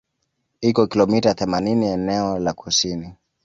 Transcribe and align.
Iko 0.69 0.87
kilomita 0.87 1.33
themanini 1.33 1.85
eneo 1.87 2.39
la 2.39 2.53
kusini 2.53 3.15